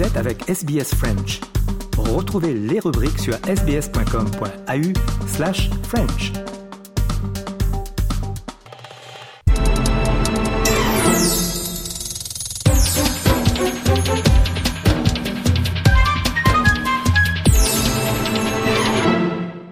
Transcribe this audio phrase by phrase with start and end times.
[0.00, 1.40] Vous êtes avec SBS French.
[1.98, 6.32] Retrouvez les rubriques sur sbs.com.au slash French.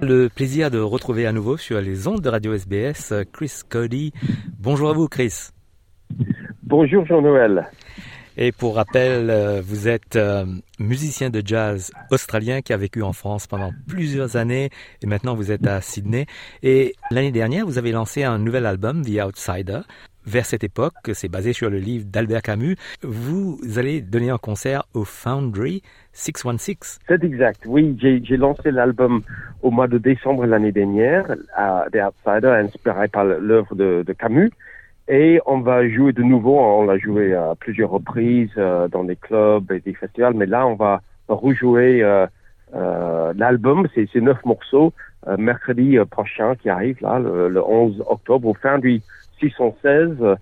[0.00, 4.12] Le plaisir de retrouver à nouveau sur les ondes de Radio SBS Chris Cody.
[4.58, 5.50] Bonjour à vous Chris.
[6.64, 7.70] Bonjour Jean-Noël.
[8.38, 10.44] Et pour rappel, euh, vous êtes euh,
[10.78, 14.68] musicien de jazz australien qui a vécu en France pendant plusieurs années
[15.02, 16.26] et maintenant vous êtes à Sydney.
[16.62, 19.80] Et l'année dernière, vous avez lancé un nouvel album, The Outsider.
[20.26, 24.82] Vers cette époque, c'est basé sur le livre d'Albert Camus, vous allez donner un concert
[24.92, 26.98] au Foundry 616.
[27.06, 27.96] C'est exact, oui.
[28.00, 29.22] J'ai lancé l'album
[29.62, 31.26] au mois de décembre l'année dernière,
[31.92, 34.50] The Outsider, inspiré par l'œuvre de, Camus.
[35.08, 39.16] Et on va jouer de nouveau, on l'a joué à plusieurs reprises euh, dans des
[39.16, 42.26] clubs et des festivals, mais là on va rejouer euh,
[42.74, 44.92] euh, l'album, c'est neuf morceaux,
[45.28, 49.02] euh, mercredi prochain qui arrive là, le, le 11 octobre, au Foundry
[49.40, 50.36] 616,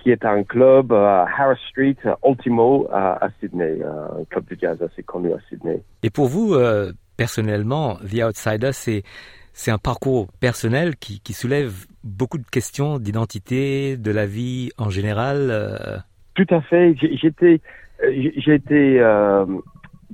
[0.00, 4.82] qui est un club à Harris Street, Ultimo, à, à Sydney, un club de jazz
[4.82, 5.80] assez connu à Sydney.
[6.02, 9.02] Et pour vous, euh, personnellement, The Outsider, c'est
[9.52, 15.48] c'est un parcours personnel qui, soulève beaucoup de questions d'identité, de la vie en général.
[15.50, 15.96] Euh...
[16.34, 16.94] Tout à fait.
[17.00, 17.60] J'étais,
[18.36, 19.44] j'étais euh,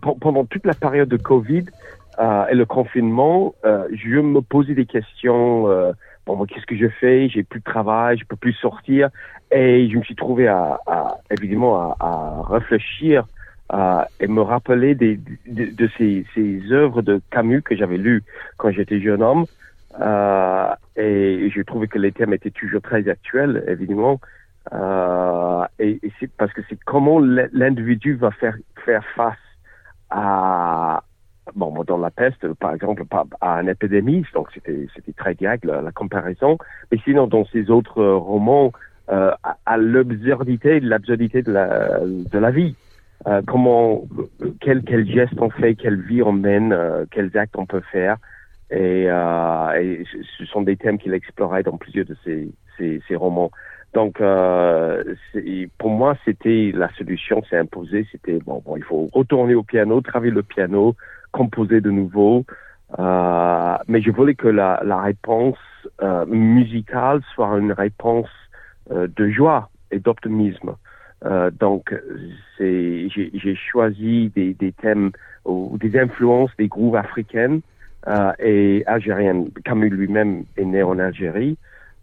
[0.00, 1.64] pendant toute la période de Covid
[2.18, 5.66] euh, et le confinement, euh, je me posais des questions
[6.48, 7.28] qu'est-ce que je fais?
[7.28, 9.10] J'ai plus de travail, je peux plus sortir.
[9.52, 10.80] Et je me suis trouvé à,
[11.30, 13.24] évidemment à réfléchir
[13.68, 18.22] à, et me rappeler des, de, de ces, ces œuvres de Camus que j'avais lues
[18.56, 19.46] quand j'étais jeune homme.
[20.00, 24.20] Euh, et j'ai trouvé que les thèmes étaient toujours très actuels, évidemment.
[24.72, 29.36] Euh, et, et c'est parce que c'est comment l'individu va faire faire face
[30.10, 31.02] à,
[31.54, 33.04] bon, dans la peste, par exemple,
[33.40, 36.58] à une épidémie, donc c'était c'était très direct la, la, comparaison.
[36.90, 38.72] Mais sinon, dans ces autres romans,
[39.10, 42.74] euh, à, à l'absurdité, l'absurdité de la de la vie.
[43.26, 44.04] Euh, comment,
[44.60, 48.16] quel quel geste on fait, quelle vie on mène, euh, quels actes on peut faire.
[48.70, 50.04] Et, euh,
[50.38, 53.50] ce sont des thèmes qu'il explorait dans plusieurs de ses, ses, ses romans.
[53.94, 55.02] Donc, euh,
[55.78, 58.06] pour moi, c'était la solution, s'est imposée.
[58.10, 60.94] C'était bon, bon, il faut retourner au piano, travailler le piano,
[61.32, 62.44] composer de nouveau.
[62.98, 65.56] Euh, mais je voulais que la, la réponse
[66.02, 68.28] euh, musicale soit une réponse
[68.90, 70.74] de joie et d'optimisme.
[71.24, 71.94] Euh, donc,
[72.58, 75.10] j'ai choisi des, des, thèmes
[75.44, 77.60] ou des influences des groupes africaines
[78.08, 79.50] euh, et algériennes.
[79.64, 81.56] Camus lui-même est né en Algérie.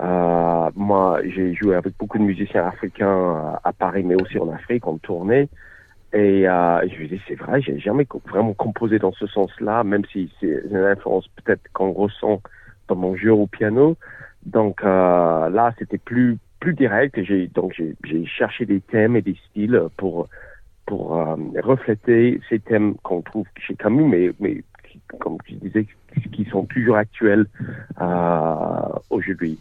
[0.00, 4.86] Euh, moi, j'ai joué avec beaucoup de musiciens africains à Paris, mais aussi en Afrique,
[4.86, 5.48] en tournée.
[6.14, 10.04] Et euh, je lui dis, c'est vrai, j'ai jamais vraiment composé dans ce sens-là, même
[10.12, 12.42] si c'est une influence peut-être qu'on ressent
[12.88, 13.96] dans mon jeu au piano.
[14.44, 17.20] Donc euh, là, c'était plus plus direct.
[17.24, 17.70] J'ai donc
[18.04, 20.28] j'ai cherché des thèmes et des styles pour
[20.86, 25.86] pour euh, refléter ces thèmes qu'on trouve chez Camus, mais mais qui, comme je disais,
[26.32, 27.46] qui sont toujours actuels
[28.00, 29.58] euh, aujourd'hui.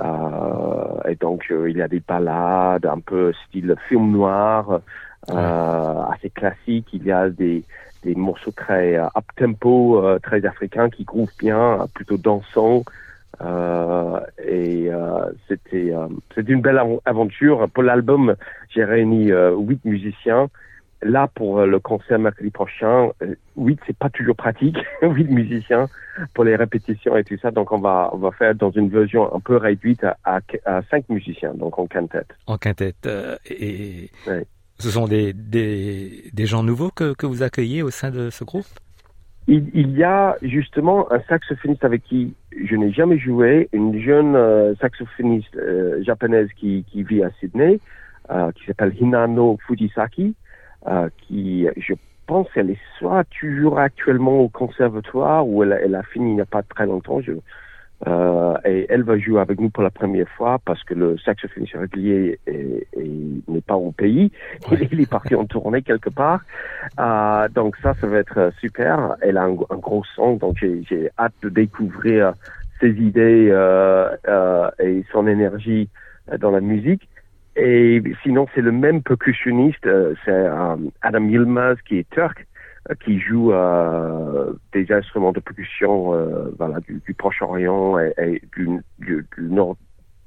[0.00, 4.80] Euh, et donc il y a des ballades un peu style film noir
[5.26, 6.88] assez classique.
[6.92, 7.64] Il y a des,
[8.02, 12.84] des morceaux très up tempo, euh, très africains qui grouvent bien, plutôt dansants.
[13.40, 17.68] Euh, et euh, c'était euh, c'était une belle aventure.
[17.70, 18.36] Pour l'album,
[18.70, 20.48] j'ai réuni huit musiciens.
[21.02, 23.10] Là, pour le concert mercredi prochain,
[23.58, 25.86] huit c'est pas toujours pratique, huit musiciens
[26.32, 27.50] pour les répétitions et tout ça.
[27.50, 30.82] Donc on va on va faire dans une version un peu réduite à, à, à
[30.90, 32.34] cinq musiciens, donc en quintette.
[32.46, 33.08] En quintette
[33.46, 34.10] et.
[34.80, 38.42] Ce sont des, des, des gens nouveaux que, que, vous accueillez au sein de ce
[38.42, 38.66] groupe?
[39.46, 42.34] Il, il, y a justement un saxophoniste avec qui
[42.64, 47.78] je n'ai jamais joué, une jeune euh, saxophoniste euh, japonaise qui, qui vit à Sydney,
[48.30, 50.34] euh, qui s'appelle Hinano Fujisaki,
[50.86, 51.94] euh, qui, je
[52.26, 56.40] pense, elle est soit toujours actuellement au conservatoire ou elle, elle a fini il n'y
[56.40, 57.20] a pas très longtemps.
[57.20, 57.32] Je,
[58.06, 61.74] euh, et elle va jouer avec nous pour la première fois parce que le saxophoniste
[61.74, 62.38] régulier
[63.48, 64.30] n'est pas au pays.
[64.70, 64.88] Ouais.
[64.92, 66.40] Il est parti en tournée quelque part.
[66.98, 69.16] Euh, donc ça, ça va être super.
[69.22, 72.34] Elle a un, un gros son, donc j'ai hâte de découvrir
[72.80, 75.88] ses idées euh, et son énergie
[76.38, 77.08] dans la musique.
[77.56, 79.88] Et sinon, c'est le même percussionniste,
[80.24, 80.46] c'est
[81.02, 82.46] Adam Yilmaz qui est turc
[83.04, 88.68] qui joue euh, des instruments de percussion euh, voilà, du, du Proche-Orient et, et du,
[88.98, 89.76] du, du, Nord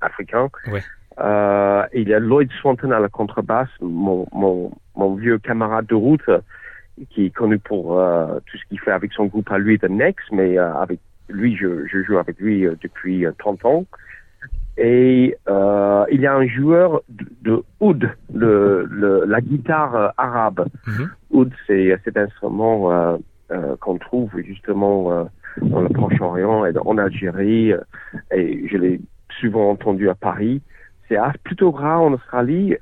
[0.00, 0.50] africain.
[0.70, 0.82] Ouais.
[1.18, 5.86] Euh, il y a Lloyd Swanton à la contrebasse, mon, mon, mon mon vieux camarade
[5.86, 6.28] de route
[7.08, 7.98] qui est connu pour
[8.44, 11.00] tout ce qu'il fait avec son groupe à lui, The Next, mais avec
[11.30, 13.86] lui, je, je, joue avec lui depuis 30 ans.
[14.76, 15.34] Et
[16.12, 20.66] il y a un joueur de, de oud, le, le, la guitare arabe.
[20.86, 23.16] Mm Oud, c'est cet instrument euh,
[23.50, 25.24] euh, qu'on trouve justement euh,
[25.62, 27.72] dans le Proche-Orient et en Algérie.
[28.34, 29.00] Et je l'ai
[29.40, 30.60] souvent entendu à Paris.
[31.08, 32.74] C'est plutôt rare en Australie,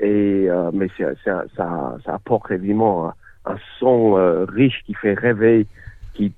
[0.00, 0.88] et mais
[1.24, 4.14] ça, ça, apporte évidemment un, un son
[4.48, 5.66] riche qui fait rêver,
[6.14, 6.32] qui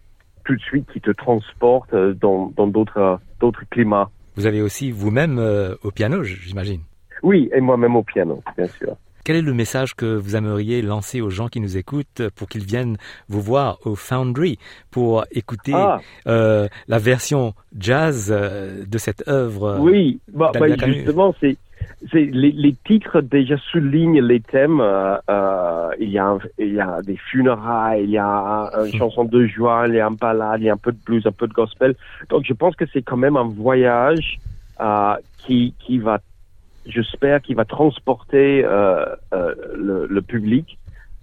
[0.45, 4.11] tout de suite qui te transporte dans d'autres d'autres climats.
[4.37, 6.81] Vous avez aussi vous-même euh, au piano, j'imagine.
[7.23, 8.97] Oui, et moi-même au piano, bien sûr.
[9.25, 12.65] Quel est le message que vous aimeriez lancer aux gens qui nous écoutent pour qu'ils
[12.65, 12.97] viennent
[13.29, 14.59] vous voir au Foundry
[14.91, 16.01] pour écouter ah.
[16.27, 21.57] euh, la version jazz euh, de cette œuvre Oui, bah, bah justement, c'est
[22.13, 24.81] les, les, titres déjà soulignent les thèmes.
[24.81, 28.99] Euh, euh, il, y a il y a des funérailles, il y a une hmm.
[28.99, 31.27] chanson de joie, il y a un ballade, il y a un peu de blues,
[31.27, 31.95] un peu de gospel.
[32.29, 34.41] Donc je pense que c'est quand même un voyage
[34.81, 36.21] euh, qui, qui va,
[36.87, 40.79] j'espère, qui va transporter euh, euh, le, le, public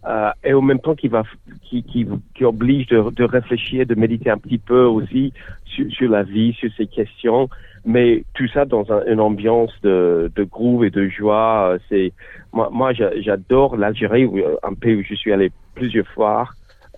[0.07, 1.23] euh, et en même temps qui va
[1.63, 5.33] qui, qui, qui oblige de, de, réfléchir, de méditer un petit peu aussi
[5.65, 7.49] sur, sur, la vie, sur ces questions,
[7.85, 11.71] mais tout ça dans un, une ambiance de, de groove et de joie.
[11.73, 12.13] Euh, c'est
[12.53, 16.47] moi, moi j'adore l'Algérie, euh, un pays où je suis allé plusieurs fois.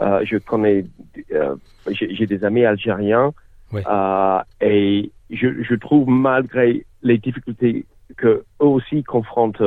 [0.01, 0.85] Euh, je connais,
[1.31, 1.55] euh,
[1.91, 3.33] j'ai des amis algériens
[4.61, 7.85] et je, je trouve malgré les difficultés
[8.17, 9.63] que eux aussi confrontent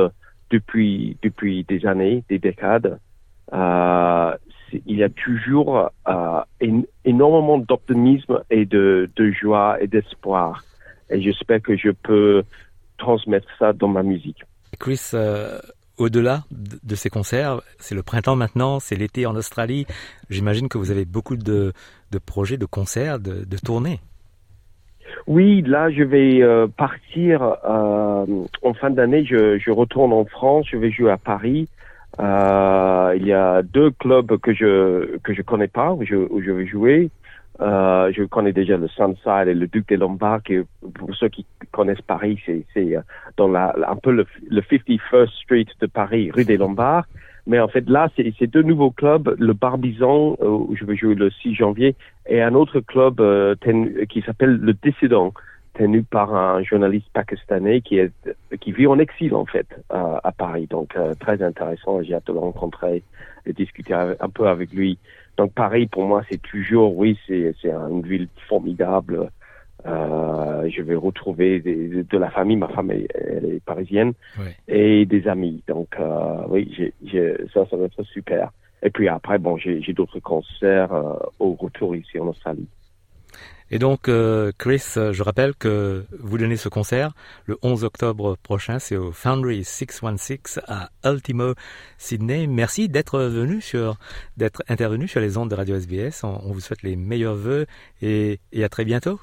[0.51, 2.99] depuis depuis des années, des décades.
[3.53, 4.35] Euh,
[4.85, 6.41] il y a toujours euh,
[7.03, 10.63] énormément d'optimisme et de, de, joie et d'espoir.
[11.09, 12.43] Et j'espère que je peux
[12.97, 14.43] transmettre ça dans ma musique.
[14.79, 15.59] Chris, euh,
[15.97, 19.85] au-delà de, ces concerts, c'est le printemps maintenant, c'est l'été en Australie.
[20.29, 21.73] J'imagine que vous avez beaucoup de,
[22.11, 23.99] de projets, de concerts, de, de, tournées.
[25.27, 28.25] Oui, là, je vais euh, partir euh,
[28.61, 29.23] en fin d'année.
[29.25, 30.65] Je, je, retourne en France.
[30.69, 31.69] Je vais jouer à Paris.
[32.19, 36.41] Euh, il y a deux clubs que je que je connais pas où je, où
[36.41, 37.09] je vais jouer.
[37.61, 40.43] Euh, je connais déjà le Sunside et le Duc des Lombards.
[40.43, 40.59] Qui,
[40.93, 43.01] pour ceux qui connaissent Paris, c'est c'est euh,
[43.37, 47.05] dans la, un peu le, le 51st Street de Paris, rue des Lombards.
[47.47, 51.15] Mais en fait, là, c'est deux nouveaux clubs, le Barbizon, euh, où je vais jouer
[51.15, 51.95] le 6 janvier,
[52.27, 53.55] et un autre club euh,
[54.09, 55.31] qui s'appelle le Dissident,
[55.75, 58.11] tenu par un journaliste pakistanais qui est
[58.59, 60.67] qui vit en exil en fait à, Paris.
[60.69, 62.01] Donc euh, très intéressant.
[62.01, 63.03] J'ai hâte de le rencontrer
[63.45, 64.97] et discuter un peu avec lui.
[65.37, 69.29] Donc Paris pour moi c'est toujours oui c'est une ville formidable.
[69.85, 72.57] Euh, je vais retrouver de la famille.
[72.57, 74.13] Ma femme elle est parisienne
[74.67, 75.61] et des amis.
[75.67, 76.93] Donc euh, oui
[77.53, 78.51] ça ça va être super.
[78.81, 80.91] Et puis après bon j'ai d'autres concerts
[81.39, 82.67] au retour ici en Australie.
[83.71, 87.13] Et donc, euh, Chris, je rappelle que vous donnez ce concert
[87.45, 91.55] le 11 octobre prochain, c'est au Foundry 616 à Ultimo,
[91.97, 92.45] Sydney.
[92.45, 93.97] Merci d'être venu sur,
[94.37, 96.23] d'être intervenu sur les ondes de Radio SBS.
[96.23, 97.65] On, vous souhaite les meilleurs vœux
[98.03, 99.19] et, à très bientôt.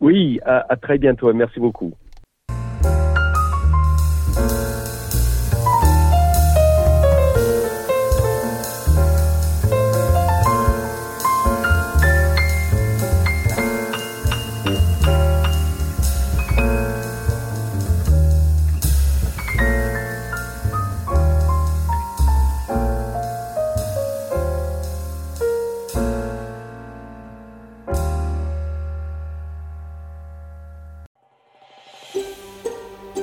[0.00, 1.92] Oui, à, très bientôt merci beaucoup.